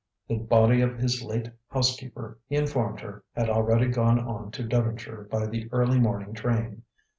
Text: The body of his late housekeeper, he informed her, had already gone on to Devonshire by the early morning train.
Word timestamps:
The 0.27 0.39
body 0.39 0.81
of 0.81 0.97
his 0.97 1.21
late 1.23 1.51
housekeeper, 1.69 2.39
he 2.49 2.55
informed 2.55 3.01
her, 3.01 3.23
had 3.35 3.51
already 3.51 3.85
gone 3.87 4.17
on 4.17 4.49
to 4.49 4.63
Devonshire 4.63 5.27
by 5.29 5.45
the 5.45 5.69
early 5.71 5.99
morning 5.99 6.33
train. 6.33 6.81